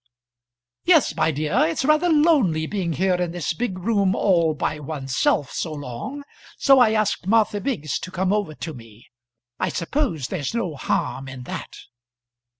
[0.83, 5.51] "Yes, my dear, it's rather lonely being here in this big room all by oneself
[5.51, 6.23] so long;
[6.57, 9.05] so I asked Martha Biggs to come over to me.
[9.59, 11.75] I suppose there's no harm in that."